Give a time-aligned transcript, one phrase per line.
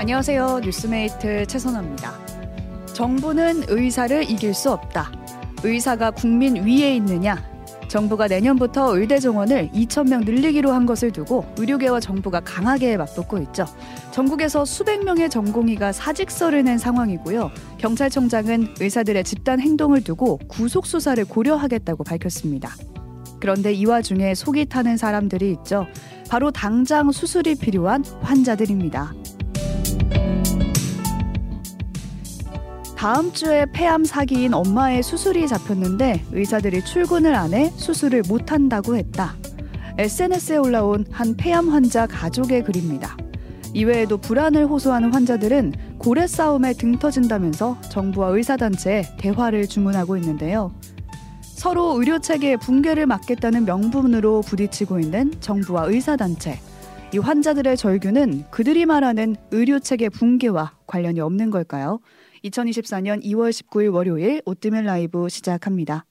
[0.00, 0.60] 안녕하세요.
[0.64, 2.14] 뉴스메이트 최선아입니다.
[2.94, 5.12] 정부는 의사를 이길 수 없다.
[5.62, 7.36] 의사가 국민 위에 있느냐?
[7.86, 13.66] 정부가 내년부터 의대 정원을 2,000명 늘리기로 한 것을 두고 의료계와 정부가 강하게 맞붙고 있죠.
[14.10, 17.50] 전국에서 수백 명의 전공의가 사직서를 낸 상황이고요.
[17.76, 22.70] 경찰청장은 의사들의 집단 행동을 두고 구속 수사를 고려하겠다고 밝혔습니다.
[23.38, 25.86] 그런데 이 와중에 속이 타는 사람들이 있죠.
[26.30, 29.12] 바로 당장 수술이 필요한 환자들입니다.
[33.00, 39.36] 다음 주에 폐암 사기인 엄마의 수술이 잡혔는데 의사들이 출근을 안 해 수술을 못 한다고 했다.
[39.96, 43.16] SNS에 올라온 한 폐암 환자 가족의 글입니다.
[43.72, 50.70] 이외에도 불안을 호소하는 환자들은 고래 싸움에 등 터진다면서 정부와 의사단체에 대화를 주문하고 있는데요.
[51.40, 56.60] 서로 의료 체계의 붕괴를 막겠다는 명분으로 부딪히고 있는 정부와 의사단체.
[57.14, 62.00] 이 환자들의 절규는 그들이 말하는 의료 체계 붕괴와 관련이 없는 걸까요?
[62.44, 66.06] 2024년 2월 19일 월요일 오뜨밀 라이브 시작합니다.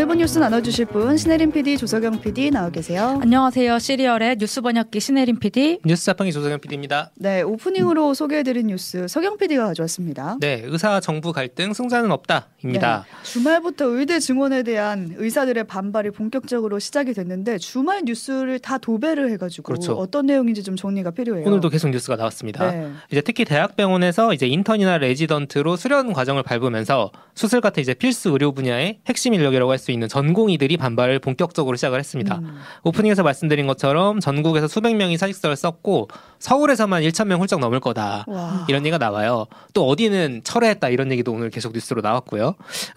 [0.00, 3.18] 오늘 본 뉴스 나눠주실 분 신혜림 PD, 조석영 PD 나와 계세요.
[3.20, 3.78] 안녕하세요.
[3.78, 5.80] 씨리얼의 뉴스 번역기 신혜림 PD.
[5.84, 7.10] 뉴스 자판기 조석영 PD입니다.
[7.16, 10.38] 네, 오프닝으로 소개해드린 뉴스 석영 PD가 가져왔습니다.
[10.40, 13.04] 네, 의사 정부 갈등 승자는 없다입니다.
[13.06, 19.64] 네, 주말부터 의대 증원에 대한 의사들의 반발이 본격적으로 시작이 됐는데 주말 뉴스를 다 도배를 해가지고
[19.64, 19.92] 그렇죠.
[19.92, 21.46] 어떤 내용인지 좀 정리가 필요해요.
[21.46, 22.70] 오늘도 계속 뉴스가 나왔습니다.
[22.70, 22.90] 네.
[23.12, 29.00] 이제 특히 대학병원에서 이제 인턴이나 레지던트로 수련 과정을 밟으면서 수술 같은 이제 필수 의료 분야의
[29.06, 32.38] 핵심 인력이라고 할 수 있는 전공의들이 반발을 본격적으로 시작을 했습니다.
[32.38, 32.58] 음.
[32.84, 38.24] 오프닝에서 말씀드린 것처럼 전국에서 수백 명이 사직서를 썼고 서울에서만 1천 명 훌쩍 넘을 거다.
[38.26, 38.64] 와.
[38.68, 39.46] 이런 얘기가 나와요.
[39.74, 42.54] 또 어디는 철회했다 이런 얘기도 오늘 계속 뉴스로 나왔고요.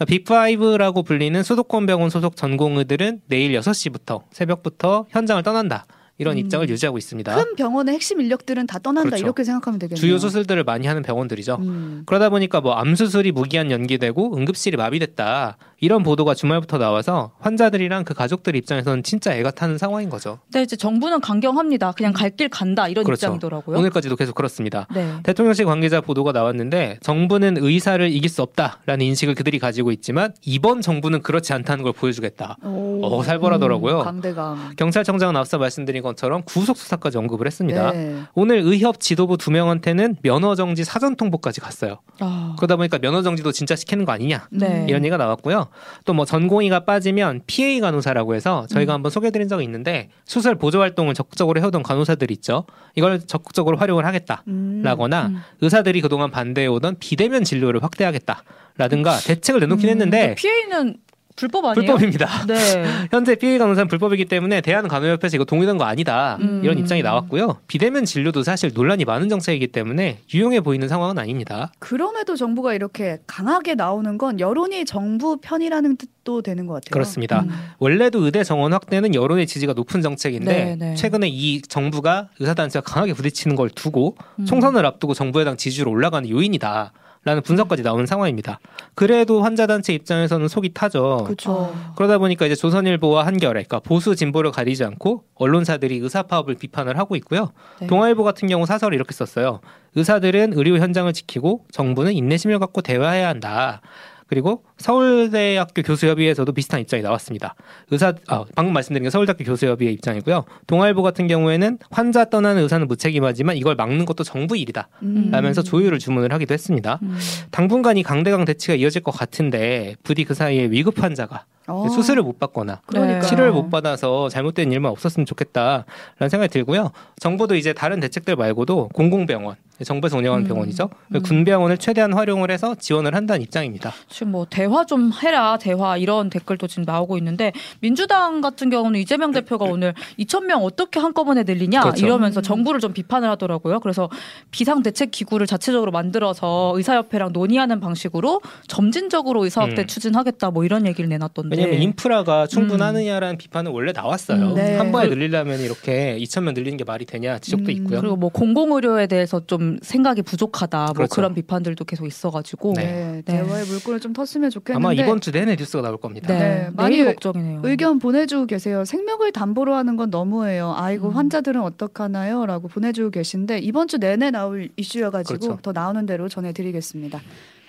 [0.08, 5.86] 빅5라고 불리는 수도권 병원 소속 전공의들은 내일 6시부터 새벽부터 현장을 떠난다.
[6.20, 6.38] 이런 음.
[6.40, 7.36] 입장을 유지하고 있습니다.
[7.36, 9.26] 큰 병원의 핵심 인력들은 다 떠난다 그렇죠.
[9.26, 10.00] 이렇게 생각하면 되겠네요.
[10.00, 11.58] 주요 수술들을 많이 하는 병원들이죠.
[11.60, 12.04] 음.
[12.06, 18.14] 그러다 보니까 뭐 암 수술이 무기한 연기되고 응급실이 마비됐다 이런 보도가 주말부터 나와서 환자들이랑 그
[18.14, 20.40] 가족들 입장에서는 진짜 애가 타는 상황인 거죠.
[20.54, 21.92] 네, 이제 정부는 강경합니다.
[21.92, 23.28] 그냥 갈 길 간다 이런 그렇죠.
[23.28, 23.78] 입장이더라고요.
[23.78, 24.88] 오늘까지도 계속 그렇습니다.
[24.92, 25.08] 네.
[25.22, 31.22] 대통령실 관계자 보도가 나왔는데 정부는 의사를 이길 수 없다라는 인식을 그들이 가지고 있지만 이번 정부는
[31.22, 32.58] 그렇지 않다는 걸 보여주겠다.
[32.64, 33.02] 오.
[33.06, 34.00] 어, 살벌하더라고요.
[34.00, 34.74] 음, 강대강.
[34.78, 37.92] 경찰청장은 앞서 말씀드린 것처럼 구속 수사까지 언급을 했습니다.
[37.92, 38.22] 네.
[38.34, 42.00] 오늘 의협 지도부 두 명한테는 면허 정지 사전 통보까지 갔어요.
[42.20, 44.86] 아, 그러다 보니까 면허 정지도 진짜 시키는 거 아니냐 네.
[44.90, 45.68] 이런 얘기가 나왔고요.
[46.06, 48.96] 또 뭐 전공의가 빠지면 PA 간호사라고 해서 저희가 음.
[48.96, 52.66] 한번 소개해드린 적이 있는데 수술 보조 활동을 적극적으로 해오던 간호사들 있죠.
[52.96, 55.36] 이걸 적극적으로 활용을 하겠다라거나 음.
[55.36, 55.42] 음.
[55.62, 58.44] 의사들이 그동안 반대해오던 비대면 진료를 확대하겠다
[58.78, 60.98] 라든가 대책을 내놓긴 했는데 피해는
[61.36, 61.76] 불법 아니에요?
[61.76, 62.46] 불법입니다.
[62.48, 62.86] 네.
[63.12, 66.62] 현재 PA 간호사는 불법이기 때문에 대한간호협회에서 이거 동의된 거 아니다 음.
[66.64, 67.58] 이런 입장이 나왔고요.
[67.68, 71.72] 비대면 진료도 사실 논란이 많은 정책이기 때문에 유용해 보이는 상황은 아닙니다.
[71.80, 76.92] 그럼에도 정부가 이렇게 강하게 나오는 건 여론이 정부 편이라는 뜻도 되는 것 같아요.
[76.92, 77.42] 그렇습니다.
[77.42, 77.52] 음.
[77.80, 80.96] 원래도 의대 정원 확대는 여론의 지지가 높은 정책인데 네, 네.
[80.96, 84.46] 최근에 이 정부가 의사단체가 강하게 부딪히는 걸 두고 음.
[84.46, 86.94] 총선을 앞두고 정부에 대한 지지율 올라가는 요인이다.
[87.26, 88.60] 라는 분석까지 나오는 상황입니다.
[88.96, 91.24] 그래도 환자단체 입장에서는 속이 타죠.
[91.26, 91.74] 그렇죠.
[91.96, 97.16] 그러다 보니까 이제 조선일보와 한겨레, 그러니까 보수 진보를 가리지 않고 언론사들이 의사 파업을 비판을 하고
[97.16, 97.52] 있고요.
[97.80, 97.88] 네.
[97.88, 99.62] 동아일보 같은 경우 사설을 이렇게 썼어요.
[99.96, 103.82] 의사들은 의료 현장을 지키고 정부는 인내심을 갖고 대화해야 한다.
[104.28, 107.56] 그리고 서울대학교 교수협의회에서도 비슷한 입장이 나왔습니다.
[107.92, 110.46] 의사 아, 방금 말씀드린 게 서울대학교 교수협의회 입장이고요.
[110.68, 114.88] 동아일보 같은 경우에는 환자 떠나는 의사는 무책임하지만 이걸 막는 것도 정부 일이다.
[115.04, 115.30] 음.
[115.32, 117.00] 라면서 조율을 주문을 하기도 했습니다.
[117.04, 117.18] 음.
[117.52, 121.88] 당분간 이 강대강 대치가 이어질 것 같은데 부디 그 사이에 위급 환자가 어.
[121.90, 123.22] 수술을 못 받거나 그러니까요.
[123.22, 126.92] 치료를 못 받아서 잘못된 일만 없었으면 좋겠다라는 생각이 들고요.
[127.20, 130.48] 정부도 이제 다른 대책들 말고도 공공병원, 정부에서 운영하는 음.
[130.48, 130.90] 병원이죠.
[131.16, 131.22] 음.
[131.22, 133.92] 군병원을 최대한 활용을 해서 지원을 한다는 입장입니다.
[134.08, 139.32] 지금 뭐 대화 좀 해라 대화 이런 댓글도 지금 나오고 있는데 민주당 같은 경우는 이재명
[139.32, 142.06] 대표가 오늘 2천 명 어떻게 한꺼번에 늘리냐 그렇죠.
[142.06, 142.44] 이러면서 음.
[142.44, 143.80] 정부를 좀 비판을 하더라고요.
[143.80, 144.10] 그래서
[144.52, 149.88] 비상 대책 기구를 자체적으로 만들어서 의사협회랑 논의하는 방식으로 점진적으로 의사 확대 음.
[149.88, 151.56] 추진하겠다 뭐 이런 얘기를 내놨던데.
[151.56, 154.50] 왜냐하면 인프라가 충분하느냐라는 비판은 원래 나왔어요.
[154.50, 154.78] 음, 네.
[154.78, 158.00] 한 번에 늘리려면 이렇게 2천 명 늘리는 게 말이 되냐 지적도 음, 있고요.
[158.00, 161.16] 그리고 뭐 공공의료에 대해서 좀 생각이 부족하다 뭐 그렇죠.
[161.16, 162.84] 그런 비판들도 계속 있어가지고 네.
[162.84, 163.38] 네, 네.
[163.38, 166.28] 대화의 물꼬를 좀 텄으면 좋겠는데 아마 이번 주 내내 뉴스가 나올 겁니다.
[166.28, 167.62] 네, 네, 많이 걱정이네요.
[167.64, 168.86] 의견 보내주고 계세요.
[168.86, 170.74] 생명을 담보로 하는 건 너무해요.
[170.76, 171.16] 아이고 음.
[171.16, 172.46] 환자들은 어떡하나요?
[172.46, 175.62] 라고 보내주고 계신데 이번 주 내내 나올 이슈여가지고 그렇죠.
[175.62, 177.22] 더 나오는 대로 전해드리겠습니다.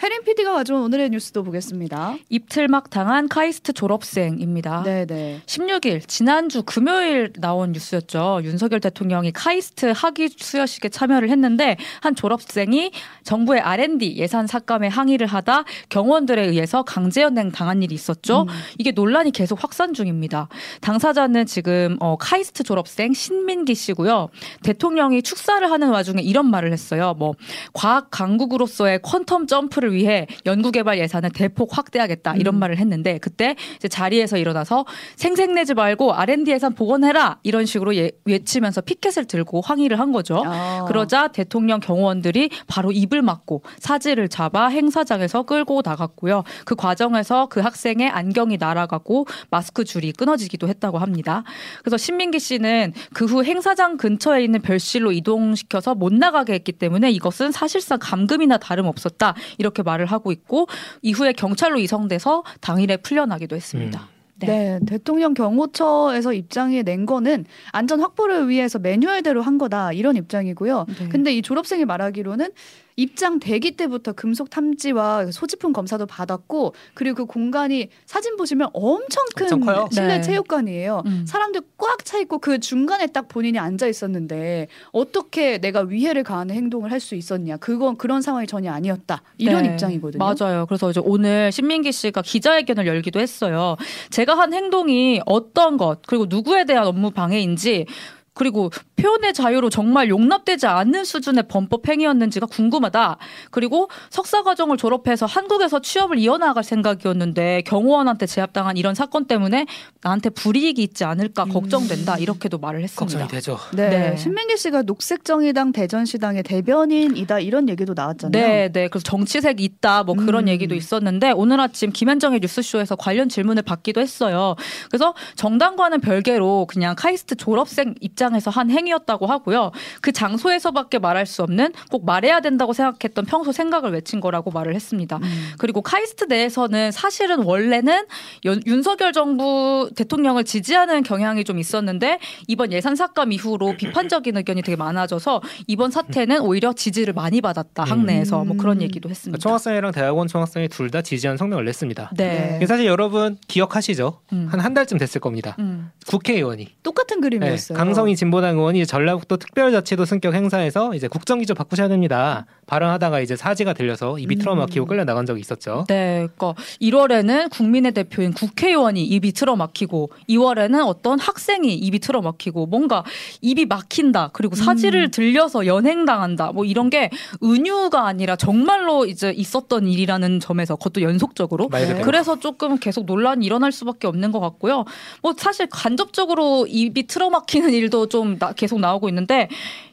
[0.05, 2.17] 혜린 PD가 가져온 오늘의 뉴스도 보겠습니다.
[2.29, 4.83] 입틀막 당한 카이스트 졸업생입니다.
[4.83, 5.41] 네네.
[5.47, 8.41] 16일 지난주 금요일 나온 뉴스였죠.
[8.45, 12.91] 윤석열 대통령이 카이스트 학위 수여식에 참여를 했는데 한 졸업생이
[13.23, 18.43] 정부의 R&D 예산 삭감에 항의를 하다 경호원들에 의해서 강제연행 당한 일이 있었죠.
[18.43, 18.49] 음.
[18.77, 20.49] 이게 논란이 계속 확산 중입니다.
[20.83, 24.29] 당사자는 지금 어, 카이스트 졸업생 신민기 씨고요.
[24.65, 27.15] 대통령이 축사를 하는 와중에 이런 말을 했어요.
[27.17, 27.33] 뭐
[27.73, 32.61] 과학 강국으로서의 퀀텀 점프를 위해 연구개발 예산을 대폭 확대하겠다 이런 음.
[32.61, 33.57] 말을 했는데 그때
[33.89, 34.85] 자리에서 일어나서
[35.17, 40.43] 생색내지 말고 R&D 예산 복원해라 이런 식으로 예- 외치면서 피켓을 들고 항의를 한 거죠.
[40.47, 40.85] 아.
[40.89, 46.45] 그러자 대통령 경호원들이 바로 입을 막고 사지를 잡아 행사장에서 끌고 나갔고요.
[46.65, 51.43] 그 과정에서 그 학생의 안경이 날아가고 마스크 줄이 끊어지기도 했다고 합니다.
[51.83, 57.53] 그래서 신민기 씨는 그 후 행사장 근처에 있는 별실로 이동시켜서 못 나가게 했기 때문에 이것은
[57.53, 60.67] 사실상 감금이나 다름없었다 이렇게 말을 하고 있고
[61.03, 64.09] 이후에 경찰로 이송돼서 당일에 풀려나기도 했습니다.
[64.37, 64.47] 네.
[64.47, 70.87] 네, 대통령 경호처에서 입장에 낸 거는 안전 확보를 위해서 매뉴얼대로 한 거다 이런 입장이고요.
[70.99, 71.09] 네.
[71.09, 72.51] 근데 이 졸업생이 말하기로는
[72.97, 79.53] 입장 대기 때부터 금속 탐지와 소지품 검사도 받았고 그리고 그 공간이 사진 보시면 엄청 큰
[79.53, 79.89] 엄청.
[79.91, 80.23] 실내 네.
[80.23, 81.03] 체육관이에요.
[81.07, 81.25] 음.
[81.27, 86.91] 사람들 꽉 차 있고 그 중간에 딱 본인이 앉아 있었는데 어떻게 내가 위해를 가하는 행동을
[86.93, 87.57] 할 수 있었냐?
[87.59, 89.21] 그건 그런 상황이 전혀 아니었다.
[89.37, 90.25] 이런 네, 입장이거든요.
[90.25, 90.65] 맞아요.
[90.67, 93.77] 그래서 이제 오늘 신민기 씨가 기자회견을 열기도 했어요.
[94.11, 97.87] 제가 한 행동이 어떤 것 그리고 누구에 대한 업무 방해인지
[98.35, 103.17] 그리고 표현의 자유로 정말 용납되지 않는 수준의 범법 행위였는지가 궁금하다.
[103.51, 109.67] 그리고 석사 과정을 졸업해서 한국에서 취업을 이어나갈 생각이었는데 경호원한테 제압당한 이런 사건 때문에
[110.03, 112.19] 나한테 불이익이 있지 않을까 걱정된다.
[112.19, 113.19] 이렇게도 말을 했습니다.
[113.19, 113.59] 걱정이 되죠.
[113.73, 114.17] 네, 네.
[114.17, 118.33] 신민기 씨가 녹색정의당 대전시당의 대변인이다 이런 얘기도 나왔잖아요.
[118.33, 118.89] 네, 네.
[118.89, 120.49] 그래서 정치색이 있다, 뭐 그런 음.
[120.49, 124.57] 얘기도 있었는데 오늘 아침 김현정의 뉴스쇼에서 관련 질문을 받기도 했어요.
[124.91, 129.71] 그래서 정당과는 별개로 그냥 카이스트 졸업생 입장 에서 한 행위였다고 하고요.
[130.01, 135.19] 그 장소에서밖에 말할 수 없는 꼭 말해야 된다고 생각했던 평소 생각을 외친 거라고 말을 했습니다.
[135.23, 135.53] 음.
[135.59, 138.05] 그리고 카이스트 내에서는 사실은 원래는
[138.45, 144.77] 연- 윤석열 정부 대통령을 지지하는 경향이 좀 있었는데 이번 예산 삭감 이후로 비판적인 의견이 되게
[144.77, 148.83] 많아져서 이번 사태는 오히려 지지를 많이 받았다 학내에서 뭐 그런 음.
[148.83, 149.41] 얘기도 했습니다.
[149.43, 152.11] 총학생회랑 대학원 총학생회 둘 다 지지한 성명을 냈습니다.
[152.17, 152.59] 네.
[152.61, 152.67] 네.
[152.67, 154.21] 사실 여러분 기억하시죠?
[154.33, 154.47] 음.
[154.51, 155.57] 한한 달쯤 됐을 겁니다.
[155.59, 155.91] 음.
[156.07, 157.77] 국회의원이 똑같은 네, 그림이었어요.
[157.77, 162.47] 강성희 진보당 의원이 전라북도 특별자치도 승격 행사에서 이제 국정기조 바꾸셔야 됩니다.
[162.67, 164.39] 발언하다가 이제 사지가 들려서 입이 음.
[164.39, 165.85] 틀어막히고 끌려 나간 적이 있었죠.
[165.89, 173.05] 네, 그러니까 1월에는 국민의 대표인 국회의원이 입이 틀어막히고 2월에는 어떤 학생이 입이 틀어막히고 뭔가
[173.41, 175.11] 입이 막힌다 그리고 사지를 음.
[175.11, 177.11] 들려서 연행당한다 뭐 이런 게
[177.43, 182.05] 은유가 아니라 정말로 이제 있었던 일이라는 점에서 그것도 연속적으로 말 그대로.
[182.05, 184.85] 그래서 조금 계속 논란이 일어날 수밖에 없는 것 같고요.
[185.23, 189.49] 뭐 사실 간접적으로 입이 틀어막히는 일도 좀 나- 계속 나오고 있는데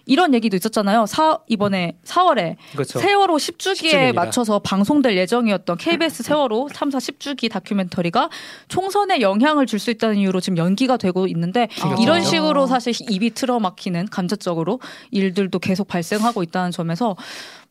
[0.06, 1.06] 이런 얘기도 있었잖아요.
[1.06, 3.00] 사, 이번에 4월에 그렇죠.
[3.00, 4.14] 세월호 10주기에 10주기입니다.
[4.14, 8.30] 맞춰서 방송될 예정이었던 KBS 세월호 참사 10주기 다큐멘터리가
[8.70, 11.96] 총선에 영향을 줄 수 있다는 이유로 지금 연기가 되고 있는데 아.
[12.00, 17.16] 이런 식으로 사실 입이 틀어막히는 간접적으로 일들도 계속 발생하고 있다는 점에서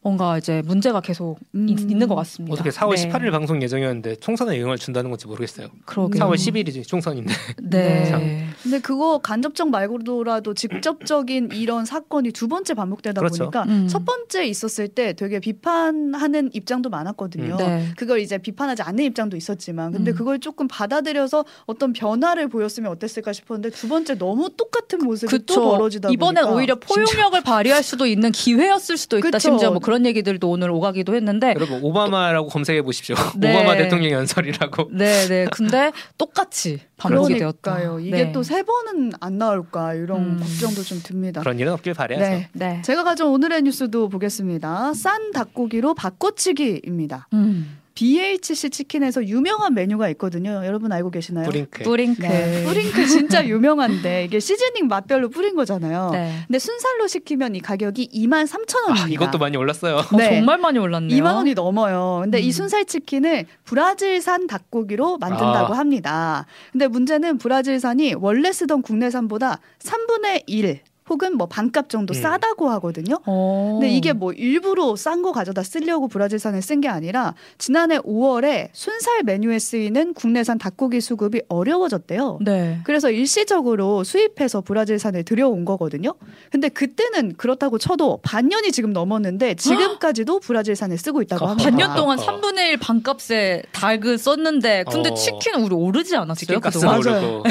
[0.03, 1.69] 뭔가 이제 문제가 계속 음.
[1.69, 2.55] 있, 는 것 같습니다.
[2.55, 3.09] 어떻게 4월 네.
[3.11, 5.69] 18일 방송 예정이었는데 총선에 영향을 준다는 건지 모르겠어요.
[5.85, 6.25] 그러게요.
[6.25, 7.35] 4월 10일이지 총선인데.
[7.63, 8.47] 네.
[8.63, 13.51] 근데 그거 간접적 말고라도 직접적인 이런 사건이 두 번째 반복되다 그렇죠.
[13.51, 13.89] 보니까 음.
[13.89, 17.57] 첫 번째 있었을 때 되게 비판하는 입장도 많았거든요.
[17.59, 17.89] 네.
[17.97, 20.17] 그걸 이제 비판하지 않는 입장도 있었지만 근데 음.
[20.17, 26.09] 그걸 조금 받아들여서 어떤 변화를 보였으면 어땠을까 싶었는데 두 번째 너무 똑같은 모습이 또 벌어지다
[26.11, 29.29] 이번엔 보니까 오히려 포용력을 발휘할 수도 있는 기회였을 수도 있다.
[29.29, 29.39] 그쵸.
[29.39, 33.17] 심지어 뭐 그런 얘기들도 오늘 오가기도 했는데 여러분 오바마라고 검색해 보십시오.
[33.37, 33.53] 네.
[33.53, 34.91] 오바마 대통령 연설이라고.
[34.93, 35.47] 네, 네.
[35.51, 37.75] 근데 똑같이 반복이 되었다.
[37.75, 37.99] 그러니까요.
[37.99, 38.33] 이게 네.
[38.33, 40.39] 또 세 번은 안 나올까 이런 음.
[40.39, 41.41] 걱정도 좀 듭니다.
[41.41, 42.25] 그런 일은 없길 바래야죠.
[42.25, 42.49] 네.
[42.53, 42.83] 네.
[42.83, 44.95] 제가 가져온 오늘의 뉴스도 보겠습니다.
[44.95, 47.27] 싼 닭고기로 바꿔치기입니다.
[47.33, 47.80] 음.
[48.01, 50.65] BHC 치킨에서 유명한 메뉴가 있거든요.
[50.65, 51.47] 여러분 알고 계시나요?
[51.47, 51.85] 뿌링클.
[51.85, 52.23] 뿌링클.
[52.23, 52.65] 네.
[52.65, 56.09] 뿌링클 진짜 유명한데 이게 시즈닝 맛별로 뿌린 거잖아요.
[56.11, 56.33] 네.
[56.47, 59.05] 근데 순살로 시키면 이 가격이 2만 3천 원입니다.
[59.05, 59.97] 아, 이것도 많이 올랐어요.
[59.97, 60.37] 어, 네.
[60.37, 61.23] 정말 많이 올랐네요.
[61.23, 62.21] 2만 원이 넘어요.
[62.23, 62.53] 근데 이 음.
[62.53, 65.79] 순살 치킨을 브라질산 닭고기로 만든다고 아.
[65.79, 66.47] 합니다.
[66.73, 70.81] 근데 문제는 브라질산이 원래 쓰던 국내산보다 3분의 1
[71.11, 72.23] 혹은 뭐 반값 정도 음.
[72.23, 73.17] 싸다고 하거든요.
[73.27, 73.79] 어.
[73.81, 79.25] 근데 이게 뭐 일부러 싼 거 가져다 쓰려고 브라질산을 쓴 게 아니라 지난해 5월에 순살
[79.25, 82.39] 메뉴에 쓰이는 국내산 닭고기 수급이 어려워졌대요.
[82.43, 82.79] 네.
[82.85, 86.15] 그래서 일시적으로 수입해서 브라질산에 들여온 거거든요.
[86.51, 91.69] 근데 그때는 그렇다고 쳐도 반년이 지금 넘었는데 지금까지도 브라질산을 쓰고 있다고 합니다.
[91.71, 92.23] 반년 동안 어.
[92.23, 95.15] 3분의 1 반값에 닭을 썼는데 근데 어.
[95.15, 96.85] 치킨은 우리 오르지 않았어요 치킨?
[96.87, 97.43] 맞아요.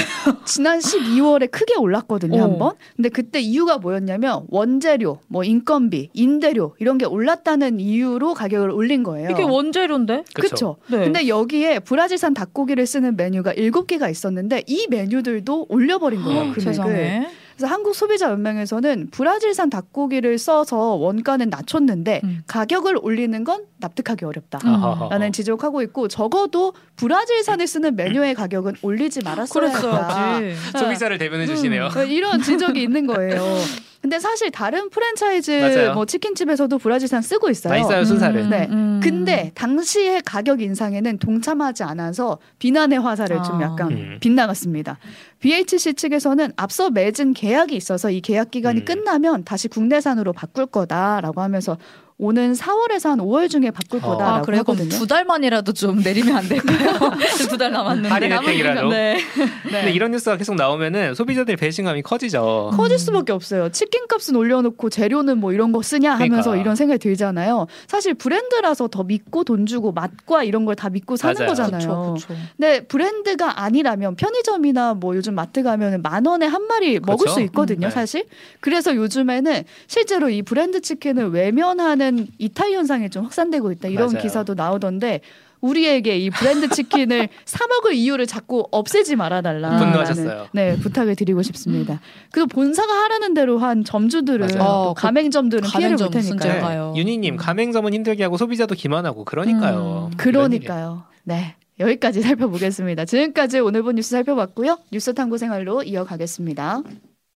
[0.46, 2.44] 지난 12월에 크게 올랐거든요, 어.
[2.44, 2.74] 한 번.
[2.96, 9.30] 근데 그때 이유가 뭐였냐면 원재료, 뭐 인건비, 임대료 이런 게 올랐다는 이유로 가격을 올린 거예요.
[9.32, 10.26] 이게 원재료인데?
[10.34, 10.78] 그렇죠.
[10.90, 11.00] 네.
[11.00, 16.62] 근데 여기에 브라질산 닭고기를 쓰는 메뉴가 7개가 있었는데 이 메뉴들도 올려버린 거예요, 금액을.
[16.62, 17.28] 세상에.
[17.58, 22.40] 그래서 한국 소비자 연맹에서는 브라질산 닭고기를 써서 원가는 낮췄는데 음.
[22.48, 24.60] 가격을 올리는 건 납득하기 어렵다.
[24.66, 25.10] 음.
[25.10, 29.80] 라는 지적하고 있고 적어도 브라질산을 쓰는 메뉴의 가격은 올리지 말았어야 했다.
[29.82, 30.78] 그랬어야지.
[30.78, 31.88] 소비자를 대변해 주시네요.
[31.88, 33.40] 음, 이런 지적이 있는 거예요.
[34.02, 35.94] 근데 사실 다른 프랜차이즈 맞아요.
[35.94, 37.74] 뭐 치킨집에서도 브라질산 쓰고 있어요.
[37.74, 38.50] 많이 싸요 순살은.
[38.50, 38.68] 네.
[38.70, 39.02] 음.
[39.04, 43.64] 근데 당시의 가격 인상에는 동참하지 않아서 비난의 화살을 좀 아.
[43.64, 44.18] 약간 음.
[44.22, 44.98] 빗나갔습니다.
[45.40, 48.86] BHC 측에서는 앞서 맺은 계약이 있어서 이 계약 기간이 음.
[48.86, 51.78] 끝나면 다시 국내산으로 바꿀 거다라고 하면서
[52.22, 54.08] 오는 4월에서 한 5월 중에 바꿀 어.
[54.10, 54.90] 거다라고 아, 그래 그럼 하거든요.
[54.90, 57.00] 두 달만이라도 좀 내리면 안 될까요?
[57.50, 58.10] 두 달 남았는데.
[58.10, 58.90] 할인 혜택이라도.
[58.90, 59.18] 네.
[59.64, 62.72] 근데 이런 뉴스가 계속 나오면은 소비자들 배신감이 커지죠.
[62.74, 63.70] 커질 수밖에 없어요.
[63.70, 66.58] 치킨 값은 올려놓고 재료는 뭐 이런 거 쓰냐 하면서 그러니까.
[66.62, 67.68] 이런 생각이 들잖아요.
[67.88, 71.48] 사실 브랜드라서 더 믿고 돈 주고 맛과 이런 걸 다 믿고 사는 맞아요.
[71.48, 72.14] 거잖아요.
[72.16, 72.40] 그쵸, 그쵸.
[72.58, 77.34] 근데 브랜드가 아니라면 편의점이나 뭐 요즘 마트 가면은 만 원에 한 마리 먹을 그렇죠.
[77.36, 77.92] 수 있거든요, 음, 네.
[77.92, 78.26] 사실.
[78.60, 83.88] 그래서 요즘에는 실제로 이 브랜드 치킨을 외면하는 이탈 현상이 좀 확산되고 있다.
[83.90, 84.22] 이런 맞아요.
[84.22, 85.22] 기사도 나오던데
[85.62, 89.78] 우리에게 이 브랜드 치킨을 사 먹을 이유를 자꾸 없애지 말아달라.
[89.78, 90.48] 분노하셨어요.
[90.54, 92.00] 네, 부탁을 드리고 싶습니다.
[92.32, 96.62] 그리고 본사가 하라는 대로 한 점주들은 어, 그 가맹점들은 피해를 볼 테니까요.
[96.62, 96.94] 가요.
[96.96, 100.10] 윤희님 가맹점은 힘들게 하고 소비자도 기만하고 그러니까요.
[100.12, 100.18] 음.
[100.18, 101.04] 그러니까요.
[101.24, 101.56] 네.
[101.80, 103.06] 여기까지 살펴보겠습니다.
[103.06, 104.78] 지금까지 오늘 본 뉴스 살펴봤고요.
[104.92, 106.84] 뉴스 탐구 생활로 이어가겠습니다.